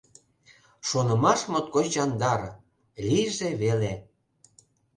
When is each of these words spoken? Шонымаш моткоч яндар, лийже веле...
Шонымаш 0.87 1.41
моткоч 1.51 1.85
яндар, 2.03 2.41
лийже 3.07 3.49
веле... 3.61 3.93